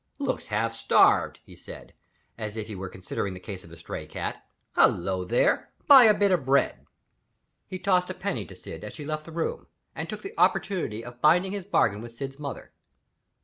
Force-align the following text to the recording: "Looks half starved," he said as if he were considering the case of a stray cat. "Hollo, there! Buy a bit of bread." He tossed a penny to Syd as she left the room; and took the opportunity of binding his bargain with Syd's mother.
"Looks 0.17 0.47
half 0.47 0.73
starved," 0.73 1.41
he 1.43 1.55
said 1.55 1.93
as 2.35 2.57
if 2.57 2.65
he 2.65 2.73
were 2.75 2.89
considering 2.89 3.35
the 3.35 3.39
case 3.39 3.63
of 3.63 3.71
a 3.71 3.77
stray 3.77 4.07
cat. 4.07 4.43
"Hollo, 4.71 5.25
there! 5.25 5.71
Buy 5.85 6.05
a 6.05 6.13
bit 6.15 6.31
of 6.31 6.43
bread." 6.43 6.87
He 7.67 7.77
tossed 7.77 8.09
a 8.09 8.15
penny 8.15 8.43
to 8.45 8.55
Syd 8.55 8.83
as 8.83 8.93
she 8.95 9.05
left 9.05 9.27
the 9.27 9.31
room; 9.31 9.67
and 9.93 10.09
took 10.09 10.23
the 10.23 10.33
opportunity 10.39 11.05
of 11.05 11.21
binding 11.21 11.51
his 11.51 11.65
bargain 11.65 12.01
with 12.01 12.13
Syd's 12.13 12.39
mother. 12.39 12.71